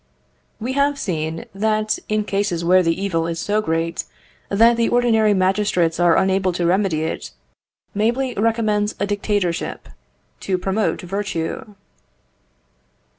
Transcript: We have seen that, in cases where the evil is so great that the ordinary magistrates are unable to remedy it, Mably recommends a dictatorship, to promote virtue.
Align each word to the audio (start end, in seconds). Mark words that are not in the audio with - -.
We 0.59 0.73
have 0.73 0.97
seen 0.97 1.45
that, 1.53 1.99
in 2.09 2.23
cases 2.23 2.65
where 2.65 2.81
the 2.81 2.99
evil 2.99 3.27
is 3.27 3.39
so 3.39 3.61
great 3.61 4.05
that 4.49 4.75
the 4.75 4.89
ordinary 4.89 5.35
magistrates 5.35 5.99
are 5.99 6.17
unable 6.17 6.51
to 6.53 6.65
remedy 6.65 7.03
it, 7.03 7.29
Mably 7.95 8.33
recommends 8.35 8.95
a 8.99 9.05
dictatorship, 9.05 9.89
to 10.39 10.57
promote 10.57 11.01
virtue. 11.01 11.75